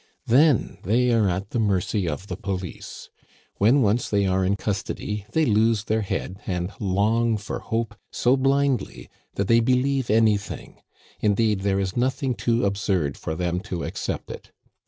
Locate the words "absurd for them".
12.65-13.59